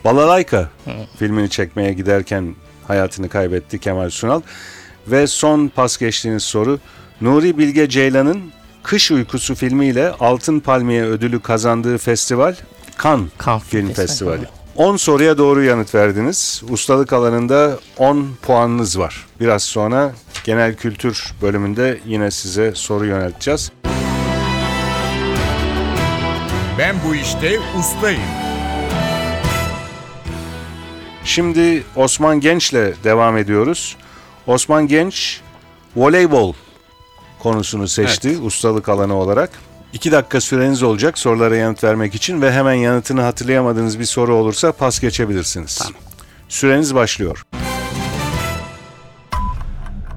Balalayka 0.04 0.68
filmini 1.18 1.50
çekmeye 1.50 1.92
giderken 1.92 2.54
hayatını 2.88 3.28
kaybetti 3.28 3.78
Kemal 3.78 4.10
Sunal. 4.10 4.40
Ve 5.06 5.26
son 5.26 5.68
pas 5.68 5.96
geçtiğiniz 5.96 6.42
soru 6.42 6.78
Nuri 7.20 7.58
Bilge 7.58 7.88
Ceylan'ın 7.88 8.40
Kış 8.82 9.10
Uykusu 9.10 9.54
filmiyle 9.54 10.10
Altın 10.10 10.60
Palmiye 10.60 11.04
ödülü 11.04 11.40
kazandığı 11.40 11.98
festival 11.98 12.54
Cannes 13.02 13.30
Film 13.68 13.86
Festivali. 13.86 14.06
Festivali. 14.06 14.46
10 14.76 14.96
soruya 14.96 15.38
doğru 15.38 15.62
yanıt 15.62 15.94
verdiniz. 15.94 16.62
Ustalık 16.70 17.12
alanında 17.12 17.78
10 17.98 18.28
puanınız 18.42 18.98
var. 18.98 19.26
Biraz 19.40 19.62
sonra 19.62 20.12
genel 20.44 20.74
kültür 20.74 21.24
bölümünde 21.42 21.98
yine 22.06 22.30
size 22.30 22.72
soru 22.74 23.06
yönelteceğiz. 23.06 23.72
Ben 26.80 26.96
bu 27.08 27.14
işte 27.14 27.58
ustayım. 27.78 28.22
Şimdi 31.24 31.84
Osman 31.96 32.40
Genç'le 32.40 33.04
devam 33.04 33.36
ediyoruz. 33.36 33.96
Osman 34.46 34.88
Genç 34.88 35.40
voleybol 35.96 36.54
konusunu 37.38 37.88
seçti 37.88 38.38
ustalık 38.38 38.88
alanı 38.88 39.14
olarak. 39.14 39.50
2 39.92 40.12
dakika 40.12 40.40
süreniz 40.40 40.82
olacak 40.82 41.18
sorulara 41.18 41.56
yanıt 41.56 41.84
vermek 41.84 42.14
için 42.14 42.42
ve 42.42 42.52
hemen 42.52 42.74
yanıtını 42.74 43.22
hatırlayamadığınız 43.22 43.98
bir 43.98 44.04
soru 44.04 44.34
olursa 44.34 44.72
pas 44.72 45.00
geçebilirsiniz. 45.00 45.78
Tamam. 45.78 46.00
Süreniz 46.48 46.94
başlıyor. 46.94 47.42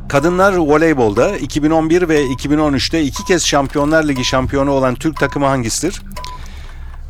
Kadınlar 0.10 0.54
voleybolda 0.54 1.38
2011 1.38 2.10
ve 2.10 2.26
2013'te 2.26 3.02
iki 3.02 3.26
kez 3.26 3.46
Şampiyonlar 3.46 4.08
Ligi 4.08 4.26
şampiyonu 4.26 4.72
olan 4.72 4.96
Türk 4.96 5.20
takımı 5.20 5.46
hangisidir? 5.46 6.02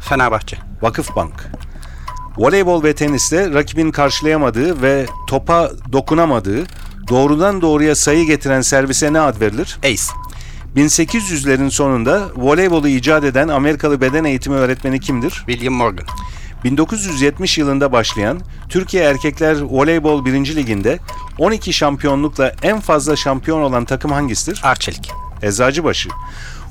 Fenerbahçe. 0.03 0.57
Vakıfbank. 0.81 1.51
Voleybol 2.37 2.83
ve 2.83 2.93
teniste 2.95 3.53
rakibin 3.53 3.91
karşılayamadığı 3.91 4.81
ve 4.81 5.05
topa 5.27 5.71
dokunamadığı 5.91 6.63
doğrudan 7.09 7.61
doğruya 7.61 7.95
sayı 7.95 8.25
getiren 8.25 8.61
servise 8.61 9.13
ne 9.13 9.19
ad 9.19 9.41
verilir? 9.41 9.77
Ace. 9.83 10.03
1800'lerin 10.75 11.69
sonunda 11.69 12.29
voleybolu 12.35 12.87
icat 12.87 13.23
eden 13.23 13.47
Amerikalı 13.47 14.01
beden 14.01 14.23
eğitimi 14.23 14.55
öğretmeni 14.55 14.99
kimdir? 14.99 15.31
William 15.31 15.73
Morgan. 15.73 16.05
1970 16.63 17.57
yılında 17.57 17.91
başlayan 17.91 18.41
Türkiye 18.69 19.03
Erkekler 19.03 19.61
Voleybol 19.61 20.25
1. 20.25 20.55
Ligi'nde 20.55 20.99
12 21.37 21.73
şampiyonlukla 21.73 22.51
en 22.63 22.79
fazla 22.79 23.15
şampiyon 23.15 23.61
olan 23.61 23.85
takım 23.85 24.11
hangisidir? 24.11 24.61
Arçelik. 24.63 25.11
Eczacıbaşı. 25.41 26.09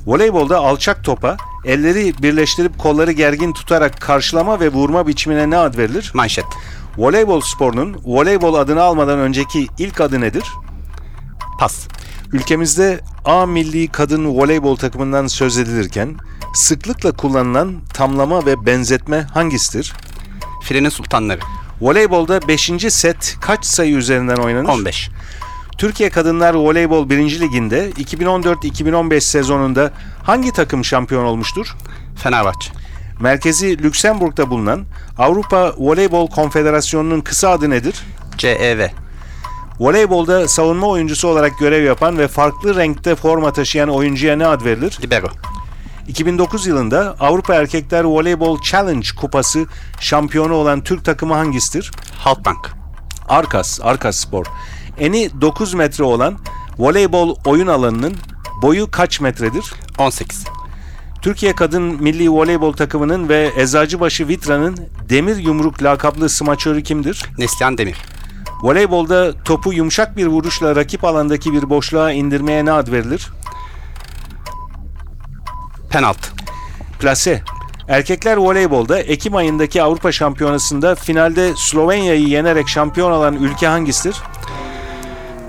Voleybolda 0.05 0.57
alçak 0.57 1.03
topa 1.03 1.37
elleri 1.65 2.13
birleştirip 2.23 2.79
kolları 2.79 3.11
gergin 3.11 3.53
tutarak 3.53 4.01
karşılama 4.01 4.59
ve 4.59 4.69
vurma 4.69 5.07
biçimine 5.07 5.49
ne 5.49 5.57
ad 5.57 5.77
verilir? 5.77 6.11
Manşet. 6.13 6.45
Voleybol 6.97 7.41
sporunun 7.41 8.01
voleybol 8.05 8.53
adını 8.53 8.81
almadan 8.81 9.19
önceki 9.19 9.67
ilk 9.77 10.01
adı 10.01 10.21
nedir? 10.21 10.43
Pas. 11.59 11.87
Ülkemizde 12.33 12.99
A 13.25 13.45
milli 13.45 13.87
kadın 13.87 14.25
voleybol 14.25 14.75
takımından 14.75 15.27
söz 15.27 15.57
edilirken 15.57 16.15
sıklıkla 16.53 17.11
kullanılan 17.11 17.75
tamlama 17.93 18.45
ve 18.45 18.65
benzetme 18.65 19.21
hangisidir? 19.21 19.93
Filenin 20.63 20.89
sultanları. 20.89 21.39
Voleybolda 21.81 22.47
5. 22.47 22.71
set 22.89 23.37
kaç 23.41 23.65
sayı 23.65 23.95
üzerinden 23.95 24.37
oynanır? 24.37 24.69
15. 24.69 25.09
Türkiye 25.77 26.09
Kadınlar 26.09 26.53
Voleybol 26.53 27.09
1. 27.09 27.39
Ligi'nde 27.39 27.89
2014-2015 27.89 29.21
sezonunda 29.21 29.91
hangi 30.23 30.51
takım 30.51 30.85
şampiyon 30.85 31.25
olmuştur? 31.25 31.75
Fenerbahçe. 32.15 32.71
Merkezi 33.19 33.83
Lüksemburg'da 33.83 34.49
bulunan 34.49 34.85
Avrupa 35.17 35.73
Voleybol 35.77 36.27
Konfederasyonu'nun 36.27 37.21
kısa 37.21 37.49
adı 37.49 37.69
nedir? 37.69 37.95
CEV. 38.37 38.87
Voleybolda 39.79 40.47
savunma 40.47 40.87
oyuncusu 40.87 41.27
olarak 41.27 41.59
görev 41.59 41.83
yapan 41.83 42.17
ve 42.17 42.27
farklı 42.27 42.75
renkte 42.75 43.15
forma 43.15 43.53
taşıyan 43.53 43.89
oyuncuya 43.89 44.35
ne 44.35 44.47
ad 44.47 44.65
verilir? 44.65 44.97
Libero. 45.03 45.27
2009 46.07 46.67
yılında 46.67 47.15
Avrupa 47.19 47.55
Erkekler 47.55 48.03
Voleybol 48.03 48.61
Challenge 48.61 49.07
Kupası 49.17 49.65
şampiyonu 49.99 50.53
olan 50.53 50.83
Türk 50.83 51.05
takımı 51.05 51.33
hangisidir? 51.33 51.91
Halkbank. 52.17 52.71
Arkas, 53.29 53.79
Arkas 53.83 54.15
Spor. 54.15 54.45
Eni 54.97 55.41
9 55.41 55.73
metre 55.73 56.03
olan 56.03 56.37
voleybol 56.79 57.35
oyun 57.45 57.67
alanının 57.67 58.13
boyu 58.61 58.91
kaç 58.91 59.21
metredir? 59.21 59.73
18. 59.97 60.43
Türkiye 61.21 61.55
Kadın 61.55 61.81
Milli 61.83 62.29
Voleybol 62.29 62.73
takımının 62.73 63.29
ve 63.29 63.51
Eczacıbaşı 63.57 64.27
Vitra'nın 64.27 64.77
Demir 65.09 65.37
Yumruk 65.37 65.83
lakaplı 65.83 66.29
smaçörü 66.29 66.83
kimdir? 66.83 67.25
Neslihan 67.37 67.77
Demir. 67.77 67.97
Voleybolda 68.63 69.43
topu 69.43 69.73
yumuşak 69.73 70.17
bir 70.17 70.27
vuruşla 70.27 70.75
rakip 70.75 71.03
alandaki 71.03 71.53
bir 71.53 71.69
boşluğa 71.69 72.11
indirmeye 72.11 72.65
ne 72.65 72.71
ad 72.71 72.91
verilir? 72.91 73.29
Penaltı. 75.89 76.29
Plase. 76.99 77.43
Erkekler 77.87 78.37
voleybolda 78.37 78.99
Ekim 78.99 79.35
ayındaki 79.35 79.83
Avrupa 79.83 80.11
Şampiyonası'nda 80.11 80.95
finalde 80.95 81.53
Slovenya'yı 81.57 82.27
yenerek 82.27 82.69
şampiyon 82.69 83.11
olan 83.11 83.35
ülke 83.35 83.67
hangisidir? 83.67 84.15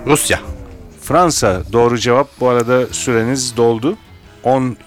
Rusya. 0.05 0.39
Fransa 1.01 1.63
doğru 1.73 1.97
cevap. 1.97 2.29
Bu 2.39 2.49
arada 2.49 2.87
süreniz 2.87 3.57
doldu. 3.57 3.97
10 4.43 4.77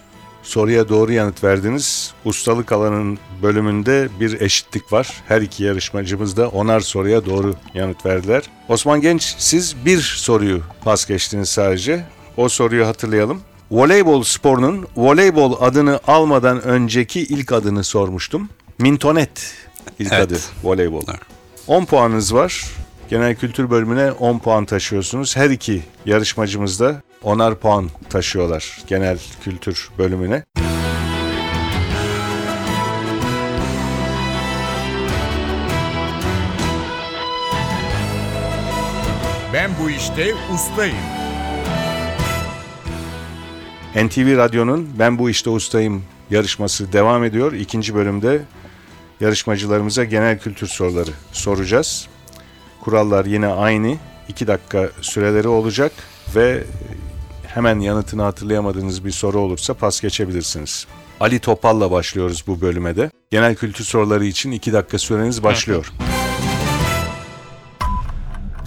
soruya 0.42 0.88
doğru 0.88 1.12
yanıt 1.12 1.44
verdiniz. 1.44 2.12
Ustalık 2.24 2.72
alanının 2.72 3.18
bölümünde 3.42 4.08
bir 4.20 4.40
eşitlik 4.40 4.92
var. 4.92 5.22
Her 5.28 5.40
iki 5.40 5.64
yarışmacımız 5.64 6.36
da 6.36 6.48
onar 6.48 6.80
soruya 6.80 7.26
doğru 7.26 7.54
yanıt 7.74 8.06
verdiler. 8.06 8.42
Osman 8.68 9.00
Genç 9.00 9.34
siz 9.38 9.76
bir 9.84 10.00
soruyu 10.00 10.60
pas 10.84 11.06
geçtiniz 11.06 11.48
sadece. 11.48 12.04
O 12.36 12.48
soruyu 12.48 12.86
hatırlayalım. 12.86 13.40
Voleybol 13.70 14.22
sporunun 14.22 14.86
voleybol 14.96 15.56
adını 15.60 16.00
almadan 16.06 16.62
önceki 16.62 17.20
ilk 17.20 17.52
adını 17.52 17.84
sormuştum. 17.84 18.48
Mintonet 18.78 19.54
ilk 19.98 20.12
Evet. 20.12 20.26
adı 20.26 20.38
voleybol. 20.62 21.02
Evet. 21.08 21.20
10 21.66 21.84
puanınız 21.84 22.34
var. 22.34 22.64
Genel 23.08 23.34
kültür 23.36 23.70
bölümüne 23.70 24.12
10 24.12 24.38
puan 24.38 24.64
taşıyorsunuz. 24.64 25.36
Her 25.36 25.50
iki 25.50 25.82
yarışmacımız 26.06 26.80
da 26.80 27.02
onar 27.22 27.54
puan 27.54 27.90
taşıyorlar 28.10 28.78
genel 28.86 29.18
kültür 29.44 29.88
bölümüne. 29.98 30.44
Ben 39.52 39.70
bu 39.82 39.90
işte 39.90 40.34
ustayım. 40.54 40.96
NTV 43.94 44.36
Radyo'nun 44.36 44.88
Ben 44.98 45.18
Bu 45.18 45.30
İşte 45.30 45.50
Ustayım 45.50 46.04
yarışması 46.30 46.92
devam 46.92 47.24
ediyor. 47.24 47.52
İkinci 47.52 47.94
bölümde 47.94 48.42
yarışmacılarımıza 49.20 50.04
genel 50.04 50.38
kültür 50.38 50.66
soruları 50.66 51.10
soracağız. 51.32 52.08
Kurallar 52.84 53.24
yine 53.24 53.46
aynı. 53.46 53.96
2 54.28 54.46
dakika 54.46 54.88
süreleri 55.00 55.48
olacak 55.48 55.92
ve 56.34 56.64
hemen 57.46 57.80
yanıtını 57.80 58.22
hatırlayamadığınız 58.22 59.04
bir 59.04 59.10
soru 59.10 59.38
olursa 59.38 59.74
pas 59.74 60.00
geçebilirsiniz. 60.00 60.86
Ali 61.20 61.38
Topal'la 61.38 61.90
başlıyoruz 61.90 62.44
bu 62.46 62.60
bölüme 62.60 62.96
de. 62.96 63.10
Genel 63.30 63.54
kültür 63.54 63.84
soruları 63.84 64.24
için 64.24 64.50
2 64.50 64.72
dakika 64.72 64.98
süreniz 64.98 65.42
başlıyor. 65.42 65.92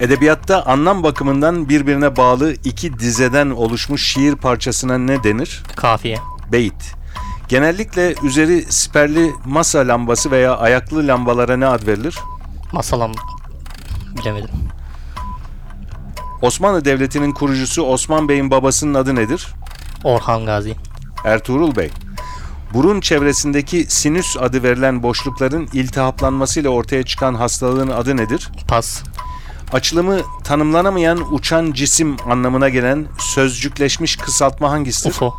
Edebiyatta 0.00 0.66
anlam 0.66 1.02
bakımından 1.02 1.68
birbirine 1.68 2.16
bağlı 2.16 2.54
iki 2.64 2.98
dizeden 2.98 3.50
oluşmuş 3.50 4.06
şiir 4.06 4.34
parçasına 4.34 4.98
ne 4.98 5.24
denir? 5.24 5.62
Kafiye. 5.76 6.18
Beyit. 6.52 6.94
Genellikle 7.48 8.14
üzeri 8.22 8.72
siperli 8.72 9.32
masa 9.44 9.78
lambası 9.78 10.30
veya 10.30 10.56
ayaklı 10.56 11.06
lambalara 11.06 11.56
ne 11.56 11.66
ad 11.66 11.86
verilir? 11.86 12.18
Masalam. 12.72 13.12
Bilemedim. 14.18 14.50
Osmanlı 16.42 16.84
Devleti'nin 16.84 17.32
kurucusu 17.32 17.82
Osman 17.82 18.28
Bey'in 18.28 18.50
babasının 18.50 18.94
adı 18.94 19.14
nedir? 19.14 19.46
Orhan 20.04 20.46
Gazi. 20.46 20.74
Ertuğrul 21.24 21.76
Bey. 21.76 21.90
Burun 22.74 23.00
çevresindeki 23.00 23.86
sinüs 23.88 24.36
adı 24.36 24.62
verilen 24.62 25.02
boşlukların 25.02 25.68
iltihaplanmasıyla 25.72 26.70
ortaya 26.70 27.02
çıkan 27.02 27.34
hastalığın 27.34 27.88
adı 27.88 28.16
nedir? 28.16 28.48
Pas. 28.68 29.02
Açılımı 29.72 30.20
tanımlanamayan 30.44 31.34
uçan 31.34 31.72
cisim 31.72 32.16
anlamına 32.30 32.68
gelen 32.68 33.06
sözcükleşmiş 33.18 34.16
kısaltma 34.16 34.70
hangisidir? 34.70 35.10
UFO. 35.10 35.34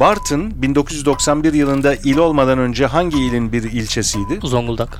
Bartın 0.00 0.62
1991 0.62 1.52
yılında 1.52 1.94
il 1.94 2.16
olmadan 2.16 2.58
önce 2.58 2.86
hangi 2.86 3.18
ilin 3.18 3.52
bir 3.52 3.62
ilçesiydi? 3.62 4.38
Zonguldak. 4.42 4.98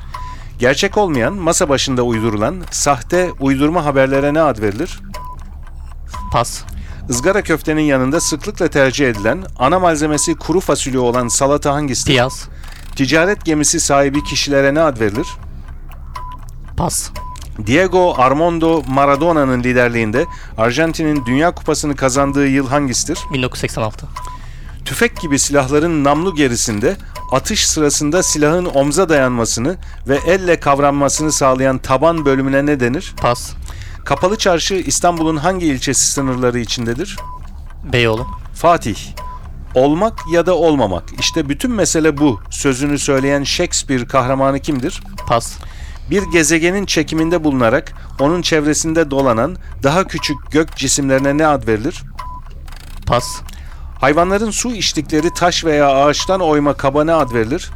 Gerçek 0.58 0.98
olmayan, 0.98 1.34
masa 1.34 1.68
başında 1.68 2.02
uydurulan, 2.02 2.56
sahte, 2.70 3.30
uydurma 3.40 3.84
haberlere 3.84 4.34
ne 4.34 4.40
ad 4.40 4.62
verilir? 4.62 5.00
Pas. 6.32 6.62
Izgara 7.08 7.42
köftenin 7.42 7.82
yanında 7.82 8.20
sıklıkla 8.20 8.68
tercih 8.68 9.08
edilen, 9.10 9.44
ana 9.58 9.78
malzemesi 9.78 10.34
kuru 10.34 10.60
fasulye 10.60 10.98
olan 10.98 11.28
salata 11.28 11.74
hangisidir? 11.74 12.12
Piyaz. 12.12 12.48
Ticaret 12.96 13.44
gemisi 13.44 13.80
sahibi 13.80 14.24
kişilere 14.24 14.74
ne 14.74 14.80
ad 14.80 15.00
verilir? 15.00 15.26
Pas. 16.76 17.10
Diego 17.66 18.14
Armando 18.18 18.82
Maradona'nın 18.88 19.62
liderliğinde 19.62 20.26
Arjantin'in 20.58 21.26
Dünya 21.26 21.54
Kupası'nı 21.54 21.96
kazandığı 21.96 22.46
yıl 22.46 22.68
hangisidir? 22.68 23.18
1986. 23.32 24.06
Tüfek 24.86 25.20
gibi 25.20 25.38
silahların 25.38 26.04
namlu 26.04 26.34
gerisinde 26.34 26.96
atış 27.32 27.68
sırasında 27.68 28.22
silahın 28.22 28.64
omza 28.64 29.08
dayanmasını 29.08 29.76
ve 30.08 30.18
elle 30.26 30.60
kavranmasını 30.60 31.32
sağlayan 31.32 31.78
taban 31.78 32.24
bölümüne 32.24 32.66
ne 32.66 32.80
denir? 32.80 33.14
Pas. 33.16 33.52
Kapalı 34.04 34.38
Çarşı 34.38 34.74
İstanbul'un 34.74 35.36
hangi 35.36 35.66
ilçesi 35.66 36.10
sınırları 36.10 36.58
içindedir? 36.58 37.16
Beyoğlu. 37.92 38.26
Fatih. 38.54 38.96
Olmak 39.74 40.18
ya 40.32 40.46
da 40.46 40.54
olmamak. 40.54 41.04
İşte 41.20 41.48
bütün 41.48 41.70
mesele 41.70 42.18
bu. 42.18 42.40
Sözünü 42.50 42.98
söyleyen 42.98 43.44
Shakespeare 43.44 44.06
kahramanı 44.06 44.60
kimdir? 44.60 45.02
Pas. 45.26 45.58
Bir 46.10 46.22
gezegenin 46.22 46.86
çekiminde 46.86 47.44
bulunarak 47.44 47.92
onun 48.20 48.42
çevresinde 48.42 49.10
dolanan 49.10 49.56
daha 49.82 50.06
küçük 50.06 50.52
gök 50.52 50.76
cisimlerine 50.76 51.38
ne 51.38 51.46
ad 51.46 51.66
verilir? 51.66 52.02
Pas. 53.06 53.24
Hayvanların 54.00 54.50
su 54.50 54.74
içtikleri 54.74 55.34
taş 55.34 55.64
veya 55.64 55.88
ağaçtan 55.88 56.40
oyma 56.40 56.74
kaba 56.74 57.04
ne 57.04 57.12
ad 57.12 57.34
verilir? 57.34 57.70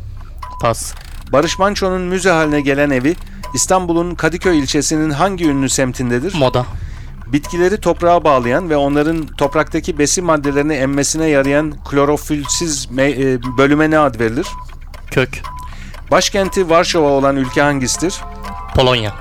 Pas. 0.63 0.95
Barış 1.33 1.59
Manço'nun 1.59 2.01
müze 2.01 2.31
haline 2.31 2.61
gelen 2.61 2.91
evi 2.91 3.17
İstanbul'un 3.55 4.15
Kadıköy 4.15 4.59
ilçesinin 4.59 5.11
hangi 5.11 5.49
ünlü 5.49 5.69
semtindedir? 5.69 6.35
Moda. 6.35 6.67
Bitkileri 7.27 7.81
toprağa 7.81 8.25
bağlayan 8.25 8.71
ve 8.71 8.77
onların 8.77 9.27
topraktaki 9.27 9.99
besin 9.99 10.25
maddelerini 10.25 10.75
emmesine 10.75 11.27
yarayan 11.27 11.75
klorofilsiz 11.91 12.89
e, 12.99 13.39
bölüme 13.59 13.91
ne 13.91 13.99
ad 13.99 14.21
verilir? 14.21 14.47
Kök. 15.11 15.43
Başkenti 16.11 16.71
Varşova 16.71 17.09
olan 17.09 17.37
ülke 17.37 17.63
hangisidir? 17.63 18.21
Polonya. 18.75 19.15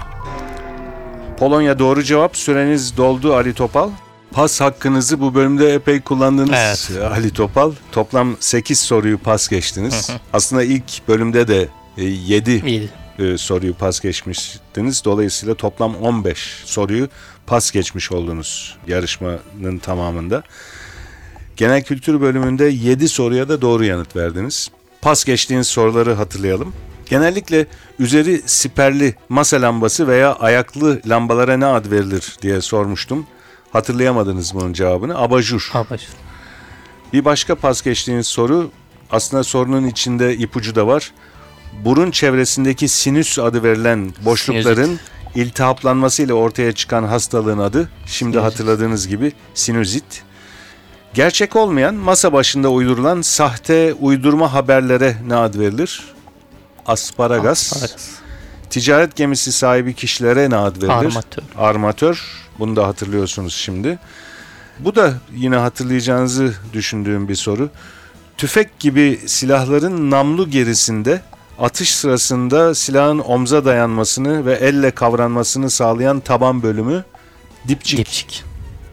Polonya 1.40 1.80
doğru 1.80 2.04
cevap. 2.04 2.38
Süreniz 2.38 2.98
doldu 2.98 3.36
Ali 3.36 3.54
Topal. 3.54 3.90
Pas 4.32 4.62
hakkınızı 4.62 5.22
bu 5.22 5.36
bölümde 5.36 5.74
epey 5.74 6.02
kullandınız 6.02 6.50
Evet. 6.54 7.12
Ali 7.12 7.34
Topal. 7.34 7.72
Toplam 7.92 8.36
8 8.40 8.80
soruyu 8.80 9.18
pas 9.18 9.48
geçtiniz. 9.48 10.10
Aslında 10.34 10.64
ilk 10.64 11.08
bölümde 11.08 11.48
de 11.48 11.68
7 11.98 12.52
İyiydi. 12.66 12.90
e, 13.20 13.38
soruyu 13.38 13.74
pas 13.74 14.00
geçmiştiniz. 14.00 15.02
Dolayısıyla 15.06 15.56
toplam 15.56 15.96
15 15.96 16.38
soruyu 16.66 17.10
pas 17.48 17.72
geçmiş 17.72 18.12
oldunuz 18.12 18.78
yarışmanın 18.88 19.78
tamamında. 19.82 20.44
Genel 21.56 21.84
kültür 21.84 22.22
bölümünde 22.22 22.66
7 22.66 23.10
soruya 23.10 23.50
da 23.50 23.62
doğru 23.62 23.84
yanıt 23.86 24.16
verdiniz. 24.16 24.70
Pas 25.02 25.24
geçtiğiniz 25.24 25.68
soruları 25.68 26.14
hatırlayalım. 26.14 26.74
Genellikle 27.10 27.66
üzeri 28.00 28.42
siperli 28.46 29.16
masa 29.30 29.62
lambası 29.62 30.08
veya 30.08 30.34
ayaklı 30.36 31.02
lambalara 31.08 31.58
ne 31.58 31.66
ad 31.66 31.92
verilir 31.92 32.38
diye 32.42 32.62
sormuştum. 32.62 33.26
Hatırlayamadınız 33.74 34.54
bunun 34.56 34.74
cevabını. 34.74 35.18
Abajur. 35.18 35.70
Abajur. 35.74 36.10
Bir 37.14 37.26
başka 37.26 37.56
pas 37.56 37.82
geçtiğiniz 37.82 38.28
soru 38.28 38.72
aslında 39.12 39.44
sorunun 39.44 39.88
içinde 39.88 40.36
ipucu 40.38 40.76
da 40.76 40.88
var. 40.88 41.12
Burun 41.86 42.12
çevresindeki 42.12 42.88
sinüs 42.88 43.40
adı 43.40 43.64
verilen 43.64 44.14
boşlukların 44.26 45.00
iltihaplanmasıyla 45.36 46.34
ortaya 46.36 46.72
çıkan 46.72 47.04
hastalığın 47.04 47.60
adı 47.60 47.90
şimdi 48.06 48.38
Sinüzit. 48.38 48.54
hatırladığınız 48.54 49.08
gibi 49.08 49.32
sinüzit. 49.54 50.24
Gerçek 51.14 51.56
olmayan 51.56 51.96
masa 51.96 52.34
başında 52.34 52.70
uydurulan 52.70 53.22
sahte 53.22 53.94
uydurma 53.94 54.54
haberlere 54.54 55.18
ne 55.28 55.36
ad 55.36 55.60
verilir? 55.60 56.04
Asparagas. 56.86 57.74
Asparagas. 57.74 58.10
Ticaret 58.70 59.16
gemisi 59.16 59.52
sahibi 59.52 59.94
kişilere 59.94 60.50
ne 60.50 60.56
ad 60.56 60.76
verilir? 60.76 60.90
Armatör. 60.94 61.44
Armatör. 61.58 62.49
Bunu 62.60 62.76
da 62.76 62.88
hatırlıyorsunuz 62.88 63.54
şimdi. 63.54 64.00
Bu 64.80 64.96
da 64.96 65.14
yine 65.36 65.56
hatırlayacağınızı 65.56 66.54
düşündüğüm 66.74 67.28
bir 67.28 67.36
soru. 67.36 67.70
Tüfek 68.38 68.80
gibi 68.80 69.20
silahların 69.26 70.12
namlu 70.12 70.50
gerisinde 70.50 71.22
atış 71.60 71.96
sırasında 71.96 72.76
silahın 72.76 73.20
omza 73.20 73.66
dayanmasını 73.66 74.46
ve 74.46 74.54
elle 74.54 74.92
kavranmasını 74.92 75.70
sağlayan 75.70 76.20
taban 76.20 76.64
bölümü 76.64 77.04
dipçik. 77.68 78.00
Dipçik. 78.00 78.44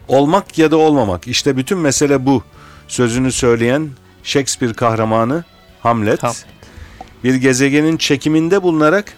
Olmak 0.09 0.59
ya 0.59 0.71
da 0.71 0.77
olmamak. 0.77 1.29
İşte 1.29 1.57
bütün 1.57 1.79
mesele 1.79 2.27
bu. 2.27 2.43
Sözünü 2.89 3.33
söyleyen 3.33 3.89
Shakespeare 4.23 4.73
kahramanı 4.73 5.45
Hamlet. 5.81 6.21
Tamam. 6.21 6.37
Bir 7.25 7.35
gezegenin 7.35 7.97
çekiminde 7.97 8.63
bulunarak 8.63 9.13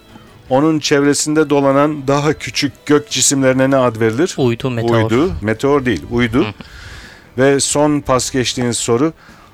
onun 0.49 0.79
çevresinde 0.79 1.49
dolanan 1.49 2.07
daha 2.07 2.33
küçük 2.33 2.85
gök 2.85 3.09
cisimlerine 3.09 3.69
ne 3.71 3.75
ad 3.75 3.99
verilir? 3.99 4.35
Uydu, 4.37 4.69
meteor. 4.69 5.03
Uydu. 5.03 5.31
Meteor 5.41 5.85
değil, 5.85 6.03
uydu. 6.11 6.45
Ve 7.37 7.59
son 7.59 7.99
pas 7.99 8.31
geçtiğiniz 8.31 8.77
soru. 8.77 9.13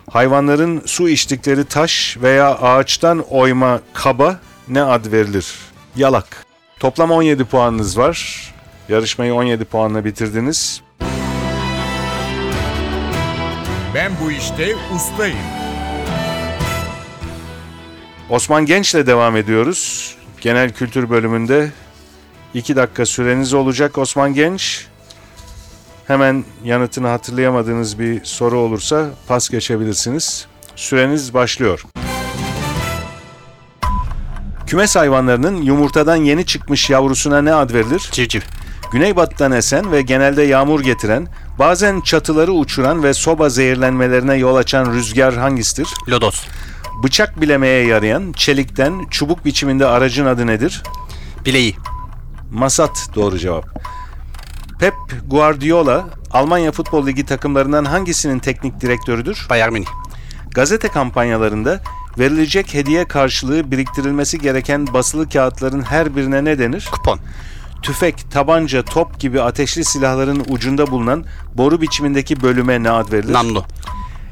Hayvanların 0.10 0.82
su 0.86 1.10
içtikleri 1.10 1.66
taş 1.66 2.18
veya 2.22 2.56
ağaçtan 2.56 3.20
oyma 3.30 3.80
kaba 3.94 4.40
ne 4.68 4.82
ad 4.84 5.12
verilir? 5.12 5.54
Yalak. 5.96 6.46
Toplam 6.80 7.12
17 7.12 7.44
puanınız 7.46 7.98
var. 7.98 8.50
Yarışmayı 8.90 9.34
17 9.34 9.66
puanla 9.66 10.06
bitirdiniz. 10.06 10.82
Ben 13.96 14.12
bu 14.24 14.32
işte 14.32 14.76
ustayım. 14.96 15.38
Osman 18.30 18.66
Genç'le 18.66 18.94
devam 18.94 19.36
ediyoruz. 19.38 20.16
Genel 20.46 20.72
kültür 20.72 21.10
bölümünde 21.10 21.72
2 22.54 22.76
dakika 22.76 23.06
süreniz 23.06 23.54
olacak 23.54 23.98
Osman 23.98 24.34
Genç. 24.34 24.86
Hemen 26.08 26.46
yanıtını 26.64 27.08
hatırlayamadığınız 27.08 28.00
bir 28.00 28.26
soru 28.26 28.58
olursa 28.58 29.10
pas 29.28 29.50
geçebilirsiniz. 29.50 30.48
Süreniz 30.76 31.34
başlıyor. 31.34 31.84
Kümes 34.68 34.96
hayvanlarının 34.96 35.62
yumurtadan 35.62 36.16
yeni 36.16 36.46
çıkmış 36.46 36.90
yavrusuna 36.90 37.42
ne 37.42 37.54
ad 37.54 37.74
verilir? 37.74 38.10
Civciv. 38.12 38.42
Güneybatıdan 38.92 39.52
esen 39.52 39.92
ve 39.92 40.02
genelde 40.02 40.44
yağmur 40.44 40.82
getiren, 40.82 41.28
bazen 41.60 42.02
çatıları 42.02 42.52
uçuran 42.52 43.04
ve 43.04 43.14
soba 43.14 43.50
zehirlenmelerine 43.50 44.36
yol 44.36 44.56
açan 44.56 44.94
rüzgar 44.94 45.38
hangisidir? 45.38 45.88
Lodos. 46.10 46.48
Bıçak 47.04 47.42
bilemeye 47.42 47.86
yarayan 47.86 48.32
çelikten 48.32 49.06
çubuk 49.10 49.46
biçiminde 49.46 49.86
aracın 49.86 50.26
adı 50.26 50.48
nedir? 50.48 50.84
Bileği. 51.46 51.76
Masat 52.52 53.10
doğru 53.16 53.38
cevap. 53.38 53.66
Pep 54.80 54.94
Guardiola 55.28 56.06
Almanya 56.32 56.72
Futbol 56.72 57.08
Ligi 57.08 57.26
takımlarından 57.26 57.86
hangisinin 57.86 58.40
teknik 58.40 58.82
direktörüdür? 58.82 59.48
Bayern 59.50 59.74
Münih. 59.74 59.88
Gazete 60.52 60.88
kampanyalarında 60.88 61.82
verilecek 62.20 62.74
hediye 62.74 63.08
karşılığı 63.08 63.72
biriktirilmesi 63.72 64.40
gereken 64.40 64.94
basılı 64.94 65.30
kağıtların 65.30 65.82
her 65.82 66.16
birine 66.16 66.46
ne 66.46 66.60
denir? 66.60 66.90
Kupon. 66.92 67.20
Tüfek, 67.82 68.32
tabanca, 68.32 68.84
top 68.84 69.20
gibi 69.20 69.42
ateşli 69.42 69.86
silahların 69.86 70.46
ucunda 70.50 70.88
bulunan 70.92 71.26
boru 71.54 71.82
biçimindeki 71.82 72.42
bölüme 72.42 72.84
ne 72.84 72.90
ad 72.90 73.12
verilir? 73.12 73.34
Namlu. 73.34 73.66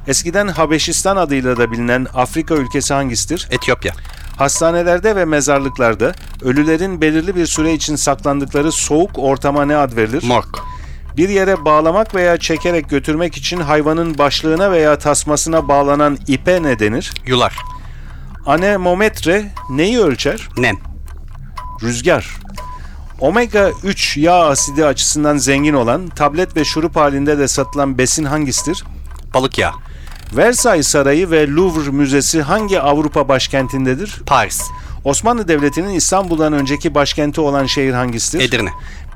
Eskiden 0.08 0.48
Habeşistan 0.48 1.18
adıyla 1.18 1.58
da 1.58 1.72
bilinen 1.72 2.08
Afrika 2.13 2.56
ülkesi 2.56 2.94
hangisidir? 2.94 3.48
Etiyopya. 3.52 3.94
Hastanelerde 4.38 5.16
ve 5.16 5.26
mezarlıklarda 5.26 6.13
ölülerin 6.42 7.02
belirli 7.02 7.36
bir 7.36 7.46
süre 7.46 7.74
için 7.74 7.96
saklandıkları 7.96 8.72
soğuk 8.72 9.12
ortama 9.16 9.66
ne 9.66 9.78
ad 9.78 9.96
verilir? 9.96 10.24
Morg. 10.24 10.58
Bir 11.18 11.30
yere 11.30 11.66
bağlamak 11.66 12.16
veya 12.16 12.38
çekerek 12.38 12.89
götürmek 12.89 13.38
için 13.38 13.62
hayvanın 13.62 14.18
başlığına 14.18 14.72
veya 14.72 15.00
tasmasına 15.00 15.68
bağlanan 15.68 16.18
ipe 16.28 16.63
ne 16.63 16.80
denir? 16.80 17.12
Yular. 17.26 17.58
Anemometre 18.46 19.52
neyi 19.70 20.00
ölçer? 20.00 20.50
Nem. 20.58 20.76
Rüzgar. 21.82 22.38
Omega 23.20 23.72
3 23.84 24.18
yağ 24.18 24.46
asidi 24.46 24.86
açısından 24.86 25.38
zengin 25.38 25.74
olan 25.74 26.08
tablet 26.08 26.56
ve 26.56 26.66
şurup 26.66 26.96
halinde 26.96 27.38
de 27.38 27.48
satılan 27.48 27.98
besin 27.98 28.24
hangisidir? 28.24 28.84
Balık 29.34 29.58
yağı. 29.58 29.74
Versailles 30.38 30.88
Sarayı 30.88 31.32
ve 31.32 31.48
Louvre 31.48 31.91
Müzesi 31.91 32.41
hangi 32.41 32.82
Avrupa 32.82 33.28
başkentindedir? 33.28 34.22
Paris. 34.26 34.62
Osmanlı 35.04 35.48
Devleti'nin 35.48 35.89
İstanbul'dan 35.93 36.54
önceki 36.54 36.96
başkenti 36.96 37.41
olan 37.41 37.65
şehir 37.65 37.93
hangisidir? 37.93 38.43
Edirne. 38.43 38.69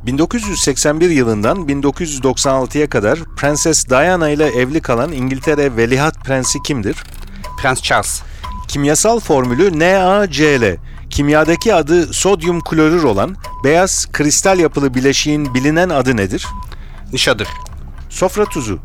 1981 0.06 1.10
yılından 1.10 1.58
1996'ya 1.58 2.90
kadar 2.90 3.20
Prenses 3.38 3.90
Diana 3.90 4.30
ile 4.30 4.46
evli 4.46 4.82
kalan 4.82 5.12
İngiltere 5.12 5.78
Veliaht 5.78 6.26
Prensi 6.26 6.64
kimdir? 6.64 6.96
Prens 7.62 7.82
Charles. 7.82 8.22
Kimyasal 8.68 9.20
formülü 9.20 9.80
NaCl. 9.80 10.76
Kimyadaki 11.10 11.74
adı 11.74 12.14
sodyum 12.14 12.62
klorür 12.62 13.04
olan 13.04 13.36
beyaz 13.64 14.06
kristal 14.12 14.60
yapılı 14.60 14.94
bileşiğin 14.94 15.54
bilinen 15.54 15.90
adı 15.90 16.18
nedir? 16.18 16.48
Nişadır. 17.14 17.48
Sofra 18.10 18.46
tuzu. 18.46 18.80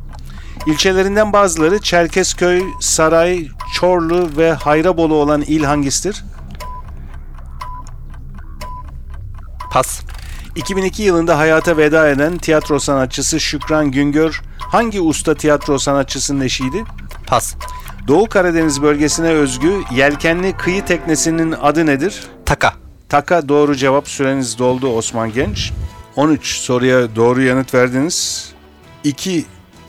İlçelerinden 0.66 1.32
bazıları 1.32 1.80
Çerkezköy, 1.80 2.62
Saray, 2.80 3.48
Çorlu 3.74 4.30
ve 4.36 4.52
Hayrabolu 4.52 5.14
olan 5.14 5.42
il 5.42 5.64
hangisidir? 5.64 6.24
Pas. 9.70 10.00
2002 10.56 11.02
yılında 11.02 11.38
hayata 11.38 11.76
veda 11.76 12.08
eden 12.08 12.38
tiyatro 12.38 12.78
sanatçısı 12.78 13.40
Şükran 13.40 13.90
Güngör 13.90 14.42
hangi 14.58 15.00
usta 15.00 15.34
tiyatro 15.34 15.78
sanatçısının 15.78 16.40
eşiydi? 16.40 16.84
Pas. 17.26 17.54
Doğu 18.08 18.28
Karadeniz 18.28 18.82
bölgesine 18.82 19.28
özgü 19.28 19.82
yelkenli 19.94 20.56
kıyı 20.56 20.84
teknesinin 20.84 21.52
adı 21.52 21.86
nedir? 21.86 22.26
Taka. 22.46 22.72
Taka 23.08 23.48
doğru 23.48 23.76
cevap 23.76 24.08
süreniz 24.08 24.58
doldu 24.58 24.88
Osman 24.96 25.32
Genç. 25.32 25.72
13 26.16 26.46
soruya 26.46 27.16
doğru 27.16 27.42
yanıt 27.42 27.74
verdiniz. 27.74 28.48
2 29.04 29.44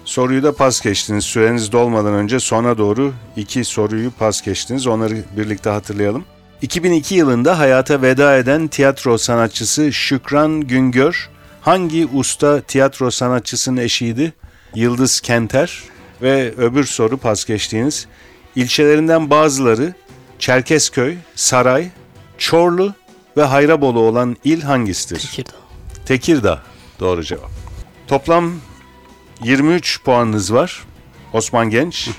soruyu 0.06 0.44
da 0.44 0.56
pas 0.56 0.82
geçtiniz. 0.82 1.26
Süreniz 1.26 1.72
dolmadan 1.72 2.14
önce 2.14 2.40
sona 2.40 2.78
doğru 2.78 3.14
2 3.36 3.64
soruyu 3.64 4.12
pas 4.12 4.42
geçtiniz. 4.42 4.88
Onları 4.88 5.24
birlikte 5.38 5.70
hatırlayalım. 5.70 6.26
2002 6.62 7.16
yılında 7.16 7.60
hayata 7.60 8.02
veda 8.02 8.38
eden 8.38 8.68
tiyatro 8.68 9.18
sanatçısı 9.18 9.94
Şükran 9.94 10.62
Güngör 10.62 11.30
hangi 11.62 12.08
usta 12.14 12.62
tiyatro 12.62 13.12
sanatçısının 13.12 13.78
eşiydi? 13.78 14.34
Yıldız 14.76 15.22
Kenter 15.22 15.84
ve 16.22 16.54
öbür 16.58 16.84
soru 16.84 17.18
pas 17.18 17.46
geçtiğiniz 17.46 18.08
ilçelerinden 18.56 19.30
bazıları 19.30 19.94
Çerkezköy, 20.40 21.16
Saray, 21.36 21.90
Çorlu 22.38 22.94
ve 23.38 23.44
Hayrabolu 23.44 24.00
olan 24.00 24.38
il 24.44 24.62
hangisidir? 24.62 25.20
Tekirdağ. 25.20 25.52
Tekirdağ 26.06 26.62
doğru 27.00 27.24
cevap. 27.24 27.52
Toplam 28.08 28.54
23 29.44 30.04
puanınız 30.04 30.54
var. 30.54 30.84
Osman 31.34 31.70
Genç. 31.70 32.10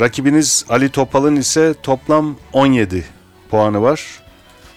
Rakibiniz 0.00 0.64
Ali 0.68 0.88
Topal'ın 0.88 1.36
ise 1.36 1.74
toplam 1.82 2.36
17 2.52 3.04
puanı 3.50 3.82
var. 3.82 4.02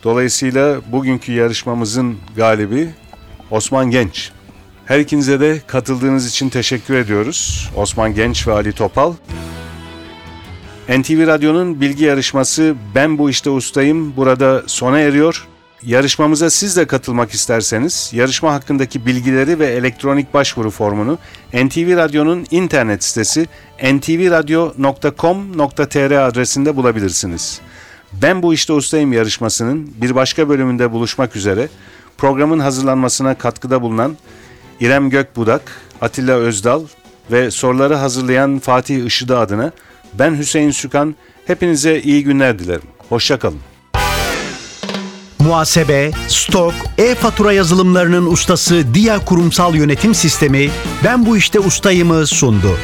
Dolayısıyla 0.03 0.81
bugünkü 0.91 1.31
yarışmamızın 1.31 2.17
galibi 2.35 2.89
Osman 3.51 3.91
Genç. 3.91 4.31
Her 4.85 4.99
ikinize 4.99 5.39
de 5.39 5.61
katıldığınız 5.67 6.27
için 6.27 6.49
teşekkür 6.49 6.95
ediyoruz. 6.95 7.69
Osman 7.75 8.13
Genç 8.13 8.47
ve 8.47 8.53
Ali 8.53 8.73
Topal. 8.73 9.13
NTV 10.89 11.27
Radyo'nun 11.27 11.81
bilgi 11.81 12.03
yarışması 12.03 12.75
Ben 12.95 13.17
Bu 13.17 13.29
İşte 13.29 13.49
Ustayım 13.49 14.15
burada 14.15 14.63
sona 14.67 14.99
eriyor. 14.99 15.47
Yarışmamıza 15.83 16.49
siz 16.49 16.77
de 16.77 16.87
katılmak 16.87 17.31
isterseniz 17.31 18.11
yarışma 18.13 18.53
hakkındaki 18.53 19.05
bilgileri 19.05 19.59
ve 19.59 19.67
elektronik 19.67 20.33
başvuru 20.33 20.71
formunu 20.71 21.17
NTV 21.53 21.97
Radyo'nun 21.97 22.45
internet 22.51 23.03
sitesi 23.03 23.47
ntvradio.com.tr 23.83 26.27
adresinde 26.27 26.75
bulabilirsiniz. 26.75 27.61
Ben 28.13 28.43
Bu 28.43 28.53
İşte 28.53 28.73
Ustayım 28.73 29.13
yarışmasının 29.13 29.93
bir 30.01 30.15
başka 30.15 30.49
bölümünde 30.49 30.91
buluşmak 30.91 31.35
üzere 31.35 31.69
programın 32.17 32.59
hazırlanmasına 32.59 33.37
katkıda 33.37 33.81
bulunan 33.81 34.17
İrem 34.79 35.09
Gökbudak, 35.09 35.81
Atilla 36.01 36.35
Özdal 36.35 36.83
ve 37.31 37.51
soruları 37.51 37.95
hazırlayan 37.95 38.59
Fatih 38.59 39.05
Işıdı 39.05 39.37
adına 39.37 39.71
ben 40.13 40.37
Hüseyin 40.37 40.71
Sükan 40.71 41.15
hepinize 41.47 42.01
iyi 42.01 42.23
günler 42.23 42.59
dilerim. 42.59 42.87
Hoşçakalın. 43.09 43.76
Muhasebe, 45.47 46.11
stok, 46.27 46.73
e-fatura 46.97 47.53
yazılımlarının 47.53 48.25
ustası 48.25 48.93
Dia 48.93 49.25
Kurumsal 49.25 49.75
Yönetim 49.75 50.15
Sistemi 50.15 50.69
Ben 51.03 51.25
Bu 51.25 51.37
İşte 51.37 51.59
Ustayım'ı 51.59 52.27
sundu. 52.27 52.77